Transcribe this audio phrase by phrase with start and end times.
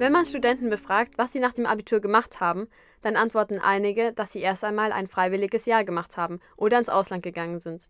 [0.00, 2.68] Wenn man Studenten befragt, was sie nach dem Abitur gemacht haben,
[3.02, 7.22] dann antworten einige, dass sie erst einmal ein freiwilliges Jahr gemacht haben oder ins Ausland
[7.22, 7.86] gegangen sind.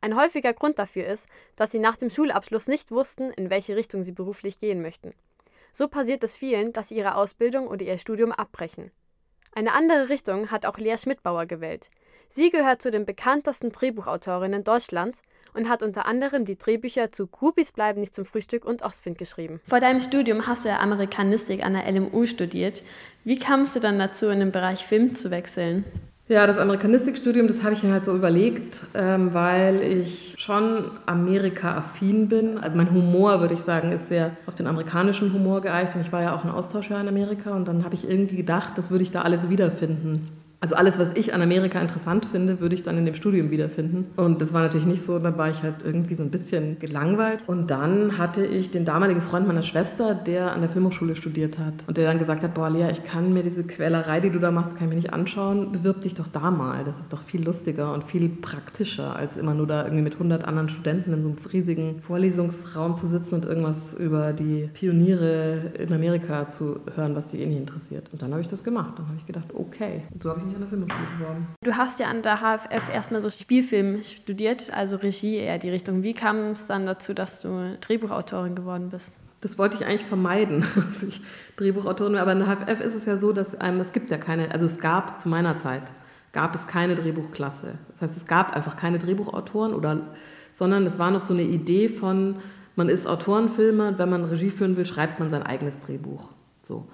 [0.00, 1.26] Ein häufiger Grund dafür ist,
[1.56, 5.14] dass sie nach dem Schulabschluss nicht wussten, in welche Richtung sie beruflich gehen möchten.
[5.72, 8.92] So passiert es vielen, dass sie ihre Ausbildung oder ihr Studium abbrechen.
[9.52, 11.90] Eine andere Richtung hat auch Lea Schmidbauer gewählt.
[12.30, 15.22] Sie gehört zu den bekanntesten Drehbuchautorinnen Deutschlands
[15.54, 19.60] und hat unter anderem die Drehbücher zu Groupies bleiben nicht zum Frühstück und Ostwind geschrieben.
[19.68, 22.82] Vor deinem Studium hast du ja Amerikanistik an der LMU studiert.
[23.24, 25.84] Wie kamst du dann dazu, in den Bereich Film zu wechseln?
[26.28, 32.28] Ja, das Amerikanistikstudium, das habe ich mir halt so überlegt, ähm, weil ich schon Amerika-affin
[32.28, 32.58] bin.
[32.58, 35.94] Also mein Humor, würde ich sagen, ist sehr auf den amerikanischen Humor geeicht.
[35.94, 38.74] Und ich war ja auch ein Austauschjahr in Amerika und dann habe ich irgendwie gedacht,
[38.76, 40.28] das würde ich da alles wiederfinden.
[40.60, 44.06] Also alles, was ich an Amerika interessant finde, würde ich dann in dem Studium wiederfinden.
[44.16, 47.40] Und das war natürlich nicht so, da war ich halt irgendwie so ein bisschen gelangweilt.
[47.46, 51.74] Und dann hatte ich den damaligen Freund meiner Schwester, der an der Filmhochschule studiert hat.
[51.86, 54.50] Und der dann gesagt hat, boah Lea, ich kann mir diese Quälerei, die du da
[54.50, 55.70] machst, kann ich mir nicht anschauen.
[55.70, 56.82] Bewirb dich doch da mal.
[56.84, 60.44] Das ist doch viel lustiger und viel praktischer, als immer nur da irgendwie mit 100
[60.44, 65.92] anderen Studenten in so einem riesigen Vorlesungsraum zu sitzen und irgendwas über die Pioniere in
[65.92, 68.08] Amerika zu hören, was sie eh nicht interessiert.
[68.12, 68.94] Und dann habe ich das gemacht.
[68.96, 70.02] Dann habe ich gedacht, okay.
[70.12, 71.46] Und so habe ich nicht an der Filmhochschule geworden.
[71.62, 76.02] Du hast ja an der HFF erstmal so Spielfilm studiert, also Regie eher die Richtung.
[76.02, 79.12] Wie kam es dann dazu, dass du Drehbuchautorin geworden bist?
[79.40, 81.20] Das wollte ich eigentlich vermeiden, dass ich
[81.56, 82.20] Drehbuchautorin bin.
[82.20, 84.66] Aber in der HFF ist es ja so, dass einem, es gibt ja keine, also
[84.66, 85.84] es gab zu meiner Zeit,
[86.32, 87.78] gab es keine Drehbuchklasse.
[87.92, 90.00] Das heißt, es gab einfach keine Drehbuchautoren oder,
[90.54, 92.36] sondern es war noch so eine Idee von,
[92.74, 96.30] man ist Autorenfilmer und wenn man Regie führen will, schreibt man sein eigenes Drehbuch.
[96.62, 96.86] So.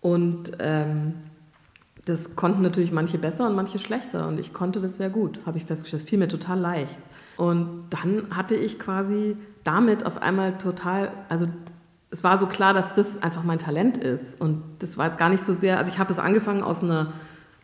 [0.00, 1.14] Und ähm,
[2.04, 5.58] das konnten natürlich manche besser und manche schlechter und ich konnte das sehr gut, habe
[5.58, 6.02] ich festgestellt.
[6.02, 6.98] Es fiel mir total leicht.
[7.36, 11.48] Und dann hatte ich quasi damit auf einmal total, also
[12.10, 14.40] es war so klar, dass das einfach mein Talent ist.
[14.40, 17.12] Und das war jetzt gar nicht so sehr, also ich habe es angefangen aus einer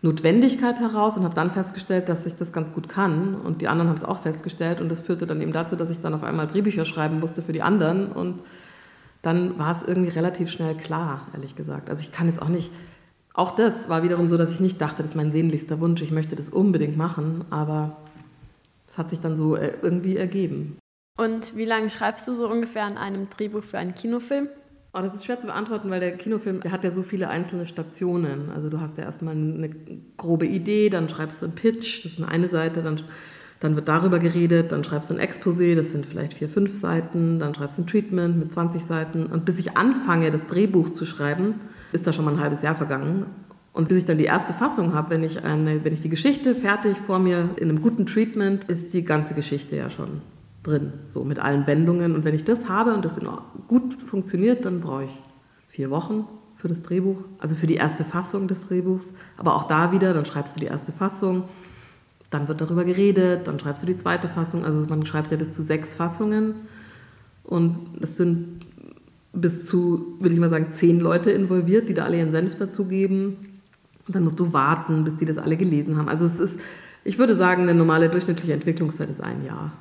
[0.03, 3.37] Notwendigkeit heraus und habe dann festgestellt, dass ich das ganz gut kann.
[3.37, 4.81] Und die anderen haben es auch festgestellt.
[4.81, 7.53] Und das führte dann eben dazu, dass ich dann auf einmal Drehbücher schreiben musste für
[7.53, 8.11] die anderen.
[8.11, 8.41] Und
[9.23, 11.91] dann war es irgendwie relativ schnell klar, ehrlich gesagt.
[11.91, 12.73] Also ich kann jetzt auch nicht
[13.41, 16.11] auch das war wiederum so, dass ich nicht dachte, das ist mein sehnlichster Wunsch, ich
[16.11, 17.97] möchte das unbedingt machen, aber
[18.87, 20.77] es hat sich dann so äh, irgendwie ergeben.
[21.19, 24.49] Und wie lange schreibst du so ungefähr an einem Drehbuch für einen Kinofilm?
[24.93, 27.65] Oh, das ist schwer zu beantworten, weil der Kinofilm, der hat ja so viele einzelne
[27.65, 28.51] Stationen.
[28.55, 29.71] Also du hast ja erstmal eine
[30.19, 33.01] grobe Idee, dann schreibst du einen Pitch, das ist eine Seite, dann,
[33.61, 37.39] dann wird darüber geredet, dann schreibst du ein Exposé, das sind vielleicht vier, fünf Seiten,
[37.39, 39.25] dann schreibst du ein Treatment mit 20 Seiten.
[39.27, 41.55] Und bis ich anfange, das Drehbuch zu schreiben,
[41.93, 43.27] ist da schon mal ein halbes Jahr vergangen.
[43.73, 46.55] Und bis ich dann die erste Fassung habe, wenn ich, eine, wenn ich die Geschichte
[46.55, 50.23] fertig vor mir in einem guten Treatment, ist die ganze Geschichte ja schon
[50.63, 52.15] drin, so mit allen Wendungen.
[52.15, 53.19] Und wenn ich das habe und das
[53.69, 55.11] gut funktioniert, dann brauche ich
[55.69, 59.13] vier Wochen für das Drehbuch, also für die erste Fassung des Drehbuchs.
[59.37, 61.45] Aber auch da wieder, dann schreibst du die erste Fassung,
[62.29, 64.65] dann wird darüber geredet, dann schreibst du die zweite Fassung.
[64.65, 66.55] Also man schreibt ja bis zu sechs Fassungen.
[67.45, 68.61] Und es sind
[69.33, 73.37] bis zu, würde ich mal sagen, zehn Leute involviert, die da alle ihren Senf dazugeben.
[74.07, 76.09] Und dann musst du warten, bis die das alle gelesen haben.
[76.09, 76.61] Also es ist,
[77.05, 79.73] ich würde sagen, eine normale durchschnittliche Entwicklungszeit ist ein Jahr.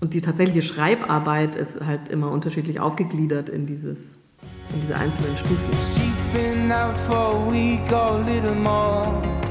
[0.00, 4.16] Und die tatsächliche Schreibarbeit ist halt immer unterschiedlich aufgegliedert in, dieses,
[4.74, 5.64] in diese einzelnen Stufen.